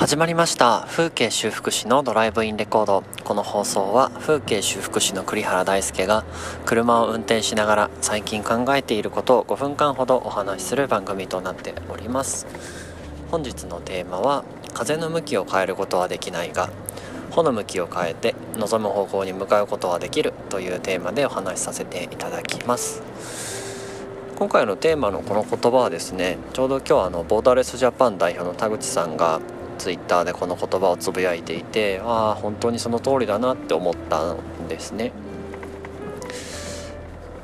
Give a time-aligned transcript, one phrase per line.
[0.00, 0.86] 始まりました。
[0.88, 3.04] 風景修復師のドライブインレコード。
[3.22, 6.24] この放送は風景修復師の栗原大輔が
[6.64, 12.46] 車を運転しながら最近考えていることを5分間ほどお話しする番組となっております。
[13.30, 16.70] 本日のテーマは風の向きを変えることはできないが
[17.32, 23.02] 穂の向きを変えて望む方向に向かうことはできるというテーマでお話しさせていただきます。
[24.38, 29.42] 今回のテーマのこの言葉はですねちょうど今日あのボーダーレスジャパン代表の田口さんが
[29.80, 35.12] ツイッターでこの言葉をつぶやいていてああ本当にその通りだなって思ったんですね。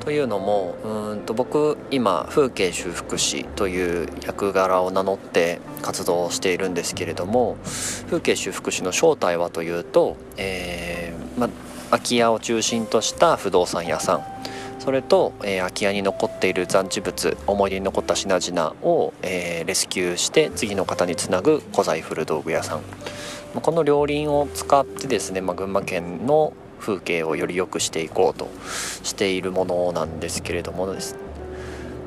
[0.01, 7.57] というのもうんと僕今風景修復師という役柄を名乗って活動をしているんですけれども
[8.05, 11.49] 風景修復師の正体はというと、えーま、
[11.89, 14.36] 空き家を中心とした不動産屋さん
[14.87, 22.81] それと、えー、空き家に残っている残地物思い出に残った品々を、えー、レスキューして次の方につなぐ古材古道具屋さん。
[23.61, 28.47] この両輪を使ってですね、まあ、群馬県の風景をより良くしていこうと
[29.03, 31.17] しているものなんですけれどもです。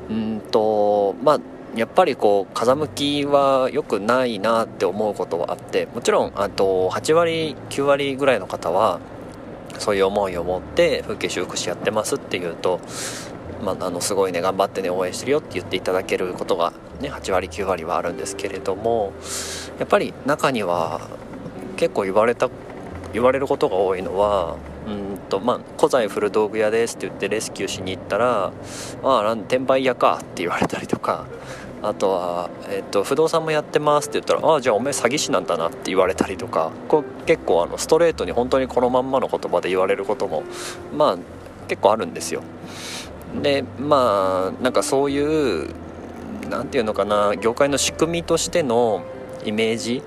[0.09, 1.39] うんとまあ
[1.75, 8.99] やっぱりこう風向きは良くないなって思うことはあってもちろんあと8割9割ぐらいの方は
[9.81, 12.79] そういう思いを持って風景修復師やってますっていうと、
[13.63, 19.11] まあ、あのすごいね頑張ってね応援してるよって言っていただけることが、ね、8割9割はあるんですけれども
[19.79, 21.01] やっぱり中には
[21.77, 22.49] 結構言われた
[23.11, 24.55] 言われることが多いのは
[24.87, 28.53] うんとまあ古材古道具屋ですって言ってレスキューしに行ったら
[29.03, 31.25] 「ああ転売屋か」って言われたりとか
[31.83, 40.43] あとは、えっと、不動産もやってますって言ったら、ああ、じゃあお前詐欺師なんだなって言われたりとか、こう結構あのストレートに本当にこのまんまの言葉で言われることも、
[40.95, 41.17] まあ
[41.67, 42.43] 結構あるんですよ。
[43.41, 45.73] で、まあなんかそういう、
[46.49, 49.03] 何て言うのかな、業界の仕組みとしての
[49.43, 50.03] イメージ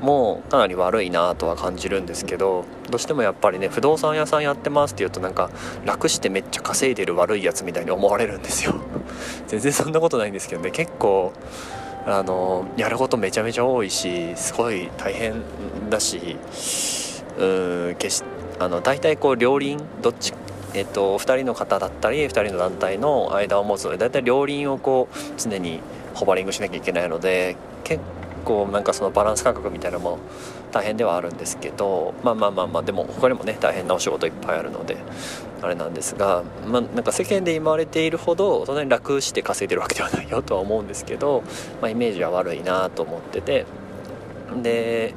[0.00, 5.50] もかなり悪いなとは感じるんですけどどうしてもやっぱりね不動産屋さんやってますって言うとなんか
[5.84, 8.74] 楽してめっちゃ稼いでる悪いやつみたいに思われるんですよ。
[9.48, 10.70] 全然そんなことないんですけどね。
[10.70, 11.32] 結構
[12.06, 15.42] あのやることめちゃめちゃ多いしすごい大変
[15.90, 16.36] だし
[17.38, 17.44] う
[17.92, 18.24] ん決し
[18.58, 20.32] あの大体こう両輪どっち
[20.74, 25.80] えっと、2人の方だったり2人の団体の間を持つので大体両輪をこう常に
[26.14, 28.02] ホバリングしなきゃいけないので結
[28.48, 30.18] 構なんかそのバランス感覚みたいなのも
[30.72, 34.96] 大変ではあるんですけどまあまあまあまあでも他にもね大変なお仕事いっぱいあるので
[35.60, 41.42] あれなんですが、まあ、なんか世間で言われているほどそんなに楽して稼いでるわけではないよとは思うんですけど、
[41.82, 43.66] まあ、イメージは悪いなと思ってて
[44.62, 45.14] で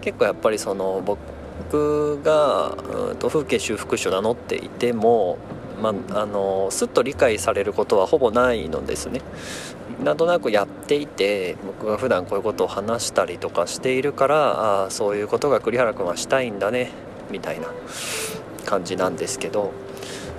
[0.00, 5.38] 結構やっぱりその僕が、うん、と風景修復師を名乗っていても
[5.80, 9.20] まあ、あのすっと理解されることはほぼないのですね。
[10.02, 16.90] なんとなくやっていて僕が普段こういうことを話したりとかしているからあそういうことが栗原君はしたいんだね
[17.30, 17.68] みたいな
[18.64, 19.72] 感じなんですけど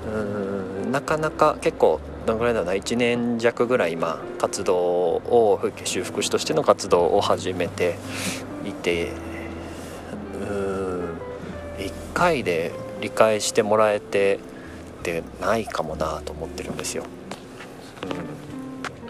[0.05, 7.95] うーんなかなか結構どのぐらいだな1年弱ぐらい今活動を風景修復師としての活動を始めて
[8.65, 9.11] いて
[10.41, 11.17] うん
[11.77, 12.71] 1回で
[13.01, 14.39] 理解してもらえて
[14.99, 17.03] ってないかもなと思ってるんですよ。
[18.03, 18.09] うん、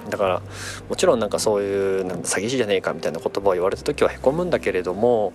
[0.09, 0.41] だから
[0.89, 5.33] もちろんなんかそういうなん詐欺師じゃねえかみたいな言葉を言われた時はへこむんだけれども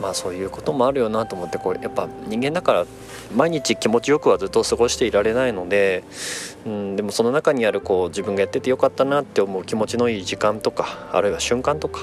[0.00, 2.86] まあそういうこともあるよなと思ってこうやっぱ人間だから
[3.34, 6.02] 毎日気持ちよくはずっと過ごしていられないので、
[6.64, 12.00] うん、でもその中にあるこう自分がやっててよかったなって思う気持ちのいい時間とかあるいは瞬間とか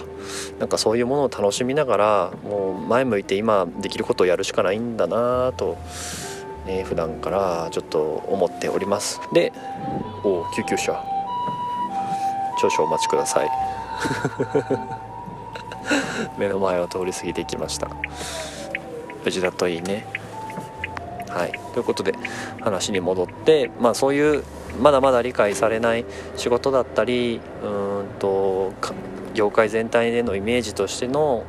[0.59, 5.77] なんかそういうものを楽しみながらもう前向いて今できることをやるしかないんだなと。
[6.65, 9.53] ね、普段からちょっと思っておりますで
[10.23, 11.14] お救急車
[12.57, 13.51] 少々お待ちください。
[16.37, 17.89] 目の前を通り過ぎていきました。
[19.23, 20.05] 無事だといいね。
[21.29, 21.51] はい。
[21.73, 22.13] ということで
[22.61, 24.43] 話に戻ってまあそういう
[24.81, 26.05] まだまだ理解されない
[26.35, 27.67] 仕事だったりう
[28.03, 28.73] んと
[29.33, 31.45] 業界全体でのイメージとしての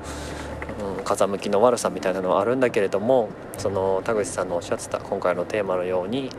[0.99, 6.31] うん、風向きの悪さみたいなのはあるんだけれどもその田口さんのおっしゃってた今回のテーマのように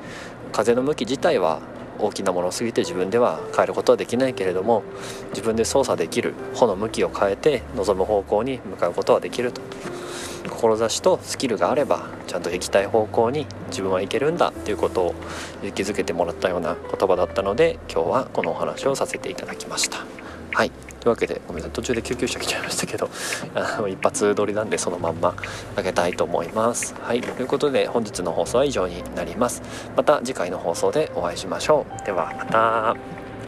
[0.52, 1.62] 風の向き自体は
[2.00, 4.84] 大きなものすぎて自分では変えることはできないけれども
[5.30, 9.62] 自分で操作できる穂の向きを変えて望む方向に向かうことはできると
[10.50, 15.16] 志とスキルがあればちゃんと行きたい方向に自分はいけるんだっていうことを
[15.62, 20.06] 勇気づけてもらったような言葉だったので今日はこのお話をさせていただきました。
[20.54, 23.10] はいいうわけでごめんなさい途中で救急車来ちゃいましたけど
[23.56, 25.36] あの一発撮りなんでそのまんま
[25.76, 26.96] あげたいと思います。
[27.02, 29.62] はいということで本日の放送は以上になります。
[29.96, 32.06] また次回の放送でお会いしましょう。
[32.06, 32.96] ではまた。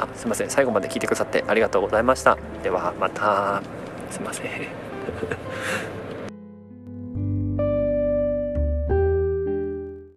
[0.02, 2.38] あすいません最後まで聞いてくださってありがとうございました。
[2.64, 3.62] ではまた。
[4.10, 5.99] すいません。